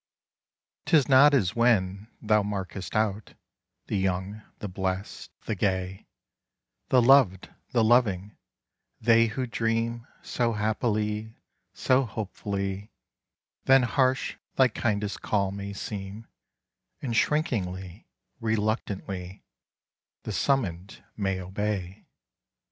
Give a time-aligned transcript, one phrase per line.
[0.87, 3.35] 'Tis not as when thou markest outThe
[4.01, 6.07] young, the blest, the gay,
[6.89, 11.37] The loved, the loving—they who dreamSo happily,
[11.75, 12.89] so hopefully;
[13.65, 16.25] Then harsh thy kindest call may seem,
[17.03, 18.07] And shrinkingly,
[18.39, 19.43] reluctantly,
[20.23, 22.07] The summoned may obey.